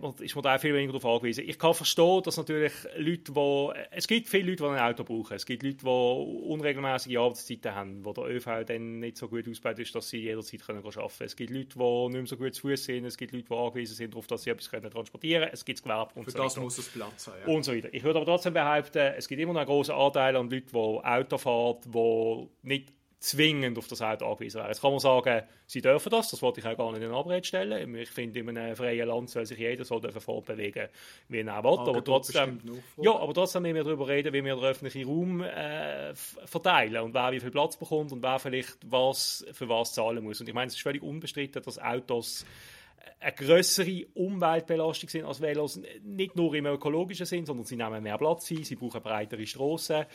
man, 0.00 0.14
ist 0.20 0.34
man 0.34 0.42
da 0.42 0.58
viel 0.58 0.74
weniger 0.74 0.92
darauf 0.92 1.16
angewiesen. 1.16 1.44
Ich 1.46 1.58
kann 1.58 1.74
verstehen, 1.74 2.22
dass 2.22 2.36
natürlich 2.36 2.72
Leute, 2.96 3.32
die, 3.32 3.68
es 3.90 4.06
gibt 4.06 4.28
viele 4.28 4.50
Leute, 4.50 4.64
die 4.64 4.68
ein 4.68 4.78
Auto 4.78 5.04
brauchen. 5.04 5.34
Es 5.34 5.44
gibt 5.44 5.62
Leute, 5.62 5.78
die 5.78 5.86
unregelmäßige 5.86 7.16
Arbeitszeiten 7.16 7.74
haben, 7.74 8.04
wo 8.04 8.12
der 8.12 8.24
ÖV 8.24 8.64
dann 8.66 9.00
nicht 9.00 9.16
so 9.16 9.28
gut 9.28 9.48
ausgebaut 9.48 9.78
ist, 9.78 9.94
dass 9.94 10.08
sie 10.08 10.18
jederzeit 10.18 10.64
können 10.64 10.78
arbeiten 10.78 10.94
können. 10.94 11.26
Es 11.26 11.36
gibt 11.36 11.50
Leute, 11.50 11.78
die 11.78 12.08
nicht 12.08 12.12
mehr 12.12 12.26
so 12.26 12.36
gut 12.36 12.54
zu 12.54 12.60
Fuß 12.62 12.84
sind. 12.84 13.04
Es 13.04 13.16
gibt 13.16 13.32
Leute, 13.32 13.46
die 13.50 13.54
angewiesen 13.54 13.96
sind 13.96 14.14
darauf, 14.14 14.26
dass 14.26 14.42
sie 14.44 14.50
etwas 14.50 14.70
können 14.70 14.90
transportieren 14.90 15.42
können. 15.42 15.54
Es 15.54 15.64
gibt 15.64 15.82
Gewerbe 15.82 16.12
und 16.14 16.24
Für 16.24 16.30
so 16.30 16.38
das 16.38 16.56
muss 16.56 16.78
es 16.78 16.88
Platz 16.88 17.26
haben. 17.26 17.36
Ja. 17.46 17.54
Und 17.54 17.64
so 17.64 17.74
weiter. 17.74 17.92
Ich 17.92 18.04
würde 18.04 18.18
aber 18.18 18.26
trotzdem 18.26 18.54
behaupten, 18.54 19.14
es 19.16 19.26
gibt 19.26 19.40
immer 19.40 19.52
noch 19.52 19.60
einen 19.60 19.68
großen 19.68 19.94
Anteil 19.94 20.36
an 20.36 20.48
Leuten, 20.48 20.68
die 20.70 20.76
Auto 20.76 21.38
fahren, 21.38 21.78
die 21.86 22.48
nicht 22.62 22.92
zwingend 23.22 23.78
auf 23.78 23.86
das 23.86 24.02
Auto 24.02 24.26
angewiesen 24.26 24.58
wären. 24.58 24.68
Jetzt 24.68 24.80
kann 24.80 24.90
man 24.90 24.98
sagen, 24.98 25.42
sie 25.66 25.80
dürfen 25.80 26.10
das, 26.10 26.30
das 26.30 26.42
wollte 26.42 26.60
ich 26.60 26.66
auch 26.66 26.76
gar 26.76 26.90
nicht 26.90 27.02
in 27.02 27.12
Abrede 27.12 27.46
stellen. 27.46 27.94
Ich 27.94 28.10
finde, 28.10 28.40
in 28.40 28.58
einem 28.58 28.74
freien 28.74 29.06
Land 29.06 29.30
soll 29.30 29.46
sich 29.46 29.58
jeder 29.58 29.84
so 29.84 30.00
fortbewegen, 30.00 30.88
wie 31.28 31.38
er 31.38 31.62
will. 31.62 31.70
Aber 31.72 32.04
trotzdem, 32.04 32.60
ja, 32.96 33.14
aber 33.14 33.32
trotzdem 33.32 33.62
müssen 33.62 33.76
wir 33.76 33.84
darüber 33.84 34.08
reden, 34.08 34.32
wie 34.32 34.44
wir 34.44 34.56
den 34.56 34.64
öffentlichen 34.64 35.08
Raum 35.08 35.40
äh, 35.40 36.14
verteilen 36.14 37.02
und 37.02 37.14
wer 37.14 37.30
wie 37.30 37.40
viel 37.40 37.52
Platz 37.52 37.76
bekommt 37.76 38.10
und 38.10 38.22
wer 38.22 38.40
vielleicht 38.40 38.78
was 38.84 39.46
für 39.52 39.68
was 39.68 39.94
zahlen 39.94 40.24
muss. 40.24 40.40
Und 40.40 40.48
ich 40.48 40.54
meine, 40.54 40.66
es 40.66 40.74
ist 40.74 40.82
völlig 40.82 41.02
unbestritten, 41.02 41.62
dass 41.62 41.78
Autos 41.78 42.44
eine 43.20 43.32
größere 43.32 44.06
Umweltbelastung 44.14 45.08
sind 45.08 45.24
als 45.24 45.40
Velos, 45.40 45.80
nicht 46.02 46.36
nur 46.36 46.54
im 46.54 46.66
ökologischen 46.66 47.26
Sinn, 47.26 47.46
sondern 47.46 47.64
sie 47.64 47.76
nehmen 47.76 48.02
mehr 48.02 48.18
Platz 48.18 48.50
ein, 48.50 48.64
sie 48.64 48.76
brauchen 48.76 49.02
breitere 49.02 49.46
Straßen. 49.46 50.06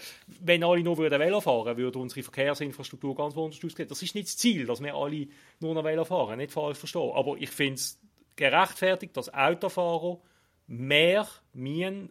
Wenn 0.41 0.63
alle 0.63 0.83
nur 0.83 0.97
würden 0.97 1.19
Velo 1.19 1.39
fahren 1.39 1.77
würde 1.77 1.99
unsere 1.99 2.23
Verkehrsinfrastruktur 2.23 3.15
ganz 3.15 3.35
woanders 3.35 3.63
aussehen. 3.63 3.87
Das 3.87 4.01
ist 4.01 4.15
nicht 4.15 4.27
das 4.27 4.37
Ziel, 4.37 4.65
dass 4.65 4.81
wir 4.81 4.93
alle 4.93 5.27
nur 5.59 5.73
noch 5.73 5.83
Velo 5.83 6.03
fahren, 6.05 6.37
nicht 6.37 6.51
falsch 6.51 6.77
verstehen. 6.77 7.11
Aber 7.13 7.37
ich 7.37 7.49
finde 7.49 7.75
es 7.75 7.99
gerechtfertigt, 8.35 9.15
dass 9.15 9.33
Autofahrer 9.33 10.19
mehr 10.67 11.27
Mien 11.53 12.09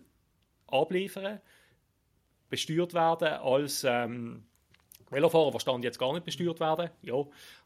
abliefern, 0.67 1.41
besteuert 2.49 2.95
werden 2.95 3.29
als... 3.29 3.85
Ähm, 3.85 4.45
Velofahrer, 5.11 5.53
die 5.53 5.61
Stand 5.61 5.85
jetzt 5.85 5.99
gar 5.99 6.13
nicht 6.13 6.25
besteuert 6.25 6.59
werden, 6.59 6.91
ja. 7.03 7.15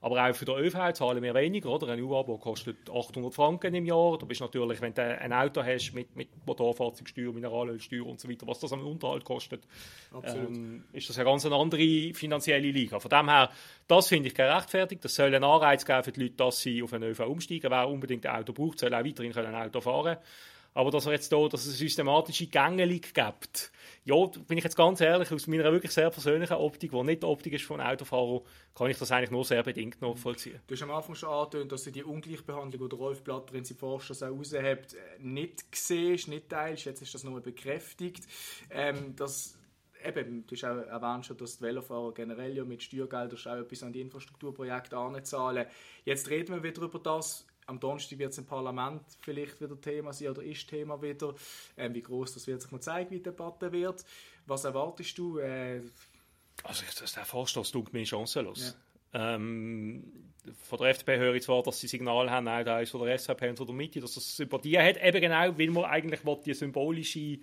aber 0.00 0.28
auch 0.28 0.34
für 0.34 0.44
den 0.44 0.58
ÖV 0.58 0.92
zahlen 0.92 1.22
wir 1.22 1.34
weniger, 1.34 1.70
oder? 1.70 1.88
Ein 1.88 2.02
U-Abo 2.02 2.36
kostet 2.38 2.90
800 2.90 3.32
Franken 3.32 3.74
im 3.74 3.86
Jahr, 3.86 4.18
du 4.18 4.26
bist 4.26 4.40
natürlich, 4.40 4.80
wenn 4.82 4.92
du 4.92 5.02
ein 5.02 5.32
Auto 5.32 5.62
hast 5.62 5.92
mit, 5.92 6.14
mit 6.16 6.28
Motorfahrzeugsteuer, 6.46 7.32
Mineralölsteuer 7.32 8.06
und 8.06 8.20
so 8.20 8.28
weiter, 8.28 8.46
was 8.46 8.60
das 8.60 8.72
am 8.72 8.86
Unterhalt 8.86 9.24
kostet, 9.24 9.62
ähm, 10.22 10.84
ist 10.92 11.08
das 11.08 11.18
eine 11.18 11.24
ganz 11.24 11.46
andere 11.46 12.12
finanzielle 12.12 12.70
Liga. 12.70 13.00
Von 13.00 13.08
dem 13.08 13.28
her, 13.28 13.50
das 13.88 14.08
finde 14.08 14.28
ich 14.28 14.34
gerechtfertigt, 14.34 15.04
das 15.04 15.14
soll 15.14 15.34
einen 15.34 15.44
Anreiz 15.44 15.84
geben 15.84 16.02
für 16.02 16.12
die 16.12 16.22
Leute, 16.22 16.34
dass 16.34 16.60
sie 16.60 16.82
auf 16.82 16.92
ein 16.92 17.02
ÖV 17.02 17.20
umsteigen, 17.20 17.70
wer 17.70 17.88
unbedingt 17.88 18.26
ein 18.26 18.36
Auto 18.36 18.52
braucht, 18.52 18.78
soll 18.78 18.94
auch 18.94 19.04
weiterhin 19.04 19.36
ein 19.36 19.54
Auto 19.54 19.80
fahren 19.80 20.16
können. 20.16 20.18
Aber 20.72 20.90
dass 20.90 21.06
er 21.06 21.12
jetzt 21.12 21.32
hier, 21.32 21.48
dass 21.48 21.66
es 21.66 21.78
systematische 21.78 22.46
Gängelung 22.46 23.00
gibt, 23.00 23.72
ja, 24.04 24.26
bin 24.26 24.58
ich 24.58 24.64
jetzt 24.64 24.76
ganz 24.76 25.00
ehrlich, 25.00 25.30
aus 25.32 25.46
meiner 25.46 25.70
wirklich 25.72 25.92
sehr 25.92 26.10
persönlichen 26.10 26.54
Optik, 26.54 26.92
die 26.92 27.02
nicht 27.02 27.22
die 27.22 27.26
Optik 27.26 27.52
ist 27.52 27.64
von 27.64 27.80
Autofahrer, 27.80 28.42
kann 28.74 28.90
ich 28.90 28.98
das 28.98 29.10
eigentlich 29.12 29.30
nur 29.30 29.44
sehr 29.44 29.62
bedingt 29.62 30.00
nachvollziehen. 30.00 30.60
Du 30.66 30.74
hast 30.74 30.82
am 30.82 30.90
Anfang 30.90 31.14
schon 31.14 31.28
angetönt, 31.28 31.72
dass 31.72 31.84
du 31.84 31.90
die 31.90 32.04
Ungleichbehandlung, 32.04 32.88
die 32.88 32.96
Rolf 32.96 33.22
Blatter 33.22 33.54
in 33.54 33.64
seinem 33.64 33.78
Vorstoß 33.78 34.22
auch 34.22 34.30
raushebt, 34.30 34.96
nicht 35.18 35.64
siehst, 35.74 36.28
nicht 36.28 36.48
teilst. 36.48 36.84
Jetzt 36.84 37.02
ist 37.02 37.14
das 37.14 37.24
nochmal 37.24 37.42
bekräftigt. 37.42 38.24
Ähm, 38.70 39.14
dass 39.16 39.58
eben, 40.04 40.46
du 40.46 40.54
hast 40.54 40.64
auch 40.64 40.76
erwähnt 40.86 41.40
dass 41.40 41.58
die 41.58 41.64
Velofahrer 41.64 42.14
generell 42.14 42.56
ja 42.56 42.64
mit 42.64 42.82
Steuergeldern 42.82 43.38
auch 43.46 43.64
etwas 43.64 43.82
an 43.82 43.92
die 43.92 44.00
Infrastrukturprojekte 44.00 44.96
anzahlen. 44.96 45.66
Jetzt 46.04 46.30
reden 46.30 46.54
wir 46.54 46.62
wieder 46.62 46.82
über 46.82 46.98
das, 46.98 47.46
am 47.66 47.78
Donnerstag 47.78 48.18
wird 48.18 48.32
es 48.32 48.38
im 48.38 48.46
Parlament 48.46 49.02
vielleicht 49.20 49.60
wieder 49.60 49.80
Thema 49.80 50.12
sein 50.12 50.28
oder 50.28 50.42
ist 50.42 50.68
Thema 50.68 51.00
wieder. 51.00 51.34
Ähm, 51.76 51.94
wie 51.94 52.02
groß 52.02 52.34
das 52.34 52.46
wird 52.46 52.62
sich 52.62 52.70
mal 52.70 52.80
zeigen, 52.80 53.10
wie 53.10 53.16
die 53.16 53.22
Debatte 53.22 53.70
wird. 53.72 54.04
Was 54.46 54.64
erwartest 54.64 55.16
du? 55.18 55.38
Äh, 55.38 55.82
also 56.64 56.84
das, 56.98 57.12
der 57.12 57.24
Vorstoß 57.24 57.70
tut 57.70 57.92
mir 57.92 58.04
chancenlos. 58.04 58.76
Ja. 59.12 59.36
Ähm, 59.36 60.04
von 60.68 60.78
der 60.78 60.88
FDP 60.88 61.18
höre 61.18 61.34
ich 61.34 61.42
zwar, 61.42 61.62
dass 61.62 61.80
sie 61.80 61.88
Signale 61.88 62.30
haben, 62.30 62.44
nein, 62.44 62.64
da 62.64 62.80
ist 62.80 62.90
von 62.90 63.04
der 63.04 63.18
SVP 63.18 63.50
und 63.50 63.56
von 63.56 63.66
der 63.66 63.74
Mitte, 63.74 64.00
dass 64.00 64.14
das 64.14 64.36
Sympathie 64.36 64.78
hat, 64.78 64.96
eben 65.02 65.20
genau, 65.20 65.58
weil 65.58 65.70
man 65.70 65.84
eigentlich 65.84 66.20
die 66.44 66.54
symbolische 66.54 67.38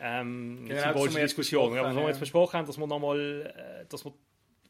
ähm, 0.00 0.64
genau, 0.66 0.82
symbolische 0.82 1.20
Diskussion, 1.20 1.74
ja, 1.74 1.82
was 1.82 1.94
wir 1.94 2.08
jetzt 2.08 2.20
besprochen 2.20 2.58
haben, 2.58 2.66
dass 2.66 2.78
man 2.78 2.88
nochmal 2.88 3.52
äh, 3.54 3.86
dass 3.88 4.04
man 4.04 4.14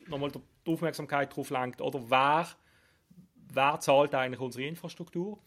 nochmal 0.09 0.31
die 0.33 0.71
Aufmerksamkeit 0.71 1.31
darauf 1.31 1.51
lenkt, 1.51 1.81
oder 1.81 2.03
wer 2.09 2.49
wer 3.55 3.81
zahlt 3.81 4.15
eigentlich 4.15 4.41
unsere 4.41 4.67
Infrastruktur, 4.67 5.39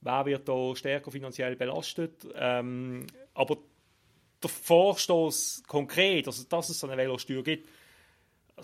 wer 0.00 0.26
wird 0.26 0.48
da 0.48 0.74
stärker 0.74 1.10
finanziell 1.10 1.56
belastet. 1.56 2.26
Ähm, 2.34 3.06
aber 3.34 3.58
der 4.42 4.50
Vorstoß 4.50 5.64
konkret, 5.66 6.26
also 6.26 6.44
dass 6.44 6.68
es 6.68 6.84
eine 6.84 6.96
Velosteuer 6.96 7.42
gibt, 7.42 7.68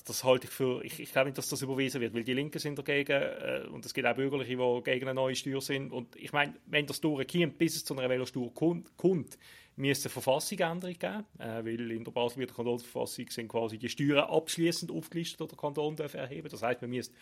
das 0.07 0.25
halte 0.25 0.47
ich 0.47 0.53
für, 0.53 0.85
ich, 0.85 0.99
ich 0.99 1.13
glaube 1.13 1.29
nicht, 1.29 1.39
dass 1.39 1.49
das 1.49 1.63
überwiesen 1.63 2.01
wird, 2.01 2.15
weil 2.15 2.25
die 2.25 2.35
Linken 2.35 2.59
sind 2.59 2.77
dagegen 2.79 3.13
äh, 3.13 3.67
und 3.71 3.87
es 3.87 3.95
gibt 3.95 4.07
auch 4.07 4.15
Bürgerliche, 4.15 4.57
die 4.57 4.83
gegen 4.83 5.09
eine 5.09 5.15
neue 5.15 5.37
Steuer 5.37 5.61
sind. 5.61 5.93
Und 5.93 6.17
ich 6.17 6.33
meine, 6.33 6.55
wenn 6.67 6.87
das 6.87 7.01
durchkommt, 7.01 7.59
bis 7.59 7.77
es 7.77 7.85
zu 7.85 7.97
einer 7.97 8.09
Velosteuer 8.09 8.53
kommt, 8.53 8.97
kommt 8.97 9.39
müsste 9.77 10.09
es 10.09 10.17
eine 10.17 10.23
Verfassungsänderung 10.23 10.99
geben, 10.99 11.25
äh, 11.39 11.65
weil 11.65 11.91
in 11.91 12.05
der 12.05 12.13
Baselbieter 12.13 12.55
Kantonsverfassung 12.55 13.29
sind 13.31 13.49
quasi 13.49 13.79
die 13.79 13.89
Steuern 13.89 14.25
abschließend 14.29 14.91
aufgelistet, 14.91 15.41
die 15.41 15.47
der 15.49 15.59
Kanton 15.59 15.97
darf 15.97 16.15
erheben. 16.15 16.49
Das 16.49 16.63
heißt, 16.63 16.81
man 16.81 16.91
müsste 16.91 17.15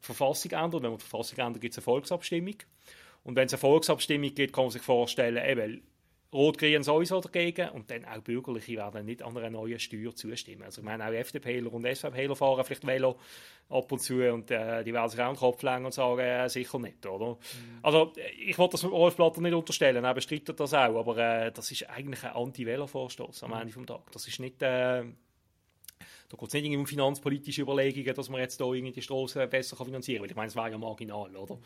die 0.00 0.06
Verfassung 0.06 0.52
ändern. 0.52 0.82
Wenn 0.82 0.90
man 0.90 0.98
die 0.98 1.04
Verfassung 1.04 1.38
ändert, 1.38 1.60
gibt 1.60 1.72
es 1.72 1.78
eine 1.78 1.84
Volksabstimmung. 1.84 2.56
Und 3.24 3.36
wenn 3.36 3.46
es 3.46 3.52
eine 3.52 3.60
Volksabstimmung 3.60 4.34
gibt, 4.34 4.52
kann 4.52 4.64
man 4.64 4.70
sich 4.70 4.82
vorstellen, 4.82 5.44
eben, 5.44 5.82
Rot-Grün 6.32 6.82
sowieso 6.82 7.20
dagegen 7.20 7.68
und 7.70 7.90
dann 7.90 8.06
auch 8.06 8.22
Bürgerliche 8.22 8.76
werden 8.76 9.04
nicht 9.04 9.22
an 9.22 9.36
einer 9.36 9.50
neuen 9.50 9.78
Steuer 9.78 10.14
zustimmen. 10.14 10.62
Also 10.62 10.80
ich 10.80 10.84
meine, 10.84 11.06
auch 11.06 11.12
FDPler 11.12 11.70
und 11.70 11.84
SVPler 11.84 12.34
fahren 12.34 12.64
vielleicht 12.64 12.86
Velo 12.86 13.18
ab 13.68 13.92
und 13.92 13.98
zu 13.98 14.14
und 14.32 14.50
äh, 14.50 14.82
die 14.82 14.94
werden 14.94 15.10
sich 15.10 15.20
auch 15.20 15.28
den 15.28 15.36
Kopf 15.36 15.62
legen 15.62 15.84
und 15.84 15.92
sagen, 15.92 16.20
äh, 16.20 16.48
sicher 16.48 16.78
nicht, 16.78 17.04
oder? 17.04 17.32
Mhm. 17.32 17.78
Also 17.82 18.12
ich 18.38 18.56
wollte 18.56 18.72
das 18.72 18.84
Rolf 18.84 19.16
Blatter 19.16 19.42
nicht 19.42 19.52
unterstellen, 19.52 20.02
er 20.02 20.14
bestreitet 20.14 20.58
das 20.58 20.72
auch, 20.72 20.98
aber 20.98 21.18
äh, 21.18 21.52
das 21.52 21.70
ist 21.70 21.88
eigentlich 21.90 22.24
ein 22.24 22.32
Anti-Velo-Vorstoß 22.32 23.42
am 23.42 23.50
mhm. 23.50 23.56
Ende 23.58 23.74
des 23.74 23.86
Tages. 23.86 24.04
Das 24.12 24.26
ist 24.26 24.40
nicht... 24.40 24.62
Da 26.32 26.38
geht 26.38 26.48
es 26.48 26.54
nicht 26.54 26.74
um 26.74 26.86
finanzpolitische 26.86 27.60
Überlegungen, 27.60 28.14
dass 28.14 28.30
man 28.30 28.40
jetzt 28.40 28.58
da 28.58 28.64
irgendwie 28.64 28.94
die 28.94 29.02
Straße 29.02 29.46
besser 29.48 29.76
finanzieren 29.76 30.16
kann. 30.16 30.22
Weil 30.22 30.30
ich 30.30 30.36
meine, 30.36 30.48
es 30.48 30.56
wäre 30.56 30.70
ja 30.70 30.78
marginal, 30.78 31.36
oder? 31.36 31.58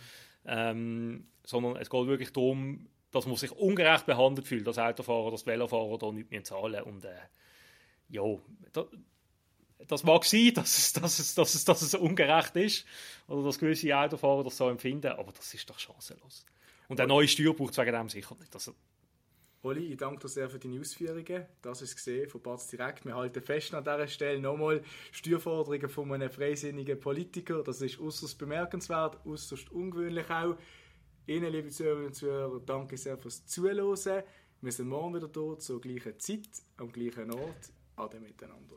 Ähm, 0.45 1.29
sondern 1.45 1.77
es 1.77 1.89
geht 1.89 2.07
wirklich 2.09 2.33
darum, 2.33 2.89
dass 3.13 3.27
man 3.27 3.37
sich 3.37 3.53
ungerecht 3.53 4.07
behandelt 4.07 4.49
fühlt, 4.49 4.67
als 4.67 4.79
Autofahrer, 4.79 5.31
dass 5.31 5.47
Velofahrer 5.47 5.99
da 5.99 6.11
nicht 6.11 6.33
mehr 6.33 6.43
zahlen. 6.43 6.83
Und 6.83 7.05
äh, 7.05 7.15
ja, 8.09 8.25
da, 8.73 8.87
das 9.87 10.03
mag 10.03 10.25
sein, 10.25 10.53
dass 10.55 10.77
es, 10.79 10.93
dass, 10.95 11.21
es, 11.21 11.37
dass, 11.37 11.55
es, 11.55 11.65
dass 11.65 11.83
es 11.83 11.95
ungerecht 11.95 12.57
ist 12.57 12.87
oder 13.29 13.45
dass 13.45 13.61
gewisse 13.61 13.97
Autofahrer 13.97 14.43
das 14.43 14.57
so 14.57 14.69
empfinden, 14.69 15.13
aber 15.13 15.31
das 15.31 15.55
ist 15.55 15.71
doch 15.71 15.79
chancenlos. 15.79 16.45
Und 16.89 16.99
eine 16.99 17.07
neue 17.07 17.29
Steuer 17.29 17.55
braucht 17.55 17.71
es 17.71 17.79
wegen 17.79 17.93
dem 17.93 18.09
sicher 18.09 18.35
nicht. 18.41 18.53
Also, 18.53 18.75
Oli, 19.67 19.93
ich 19.93 19.97
danke 19.97 20.21
dir 20.21 20.29
sehr 20.29 20.49
für 20.49 20.61
deine 20.61 20.79
Ausführungen. 20.79 21.45
Das 21.61 21.83
ist 21.83 21.97
gesehen 21.97 22.29
von 22.29 22.41
Batz 22.41 22.69
direkt. 22.69 23.05
Wir 23.05 23.17
halten 23.17 23.43
fest 23.43 23.75
an 23.75 23.83
dieser 23.83 24.07
Stelle 24.07 24.39
nochmal 24.39 24.81
Steuerforderungen 25.11 25.89
von 25.89 26.13
einem 26.13 26.31
freisinnigen 26.31 27.01
Politiker. 27.01 27.65
Das 27.65 27.83
ist 27.83 27.99
äußerst 27.99 28.39
bemerkenswert, 28.39 29.27
äußerst 29.27 29.73
ungewöhnlich 29.73 30.31
auch. 30.31 30.57
Ihnen, 31.27 31.51
liebe 31.51 31.69
Zuhörerinnen 31.71 32.07
und 32.07 32.15
Zuhörer, 32.15 32.61
danke 32.65 32.97
sehr 32.97 33.19
fürs 33.19 33.45
Zuhören. 33.45 34.23
Wir 34.61 34.73
sind 34.73 34.89
morgen 34.89 35.17
wieder 35.17 35.27
dort 35.27 35.63
zur 35.63 35.81
gleichen 35.81 36.17
Zeit, 36.21 36.63
am 36.77 36.93
gleichen 36.93 37.33
Ort. 37.33 37.73
Ade 37.97 38.21
miteinander. 38.21 38.77